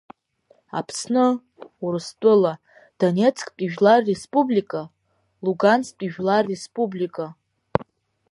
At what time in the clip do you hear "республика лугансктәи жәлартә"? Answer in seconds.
4.11-6.49